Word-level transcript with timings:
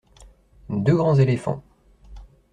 Deux 0.69 0.95
grands 0.95 1.13
éléphants. 1.19 1.61